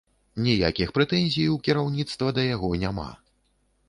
Ніякіх 0.45 0.93
прэтэнзій 0.95 1.45
у 1.55 1.57
кіраўніцтва 1.67 2.31
да 2.39 2.47
яго 2.55 2.71
няма. 2.85 3.07